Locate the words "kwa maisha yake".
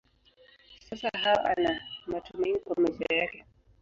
2.59-3.45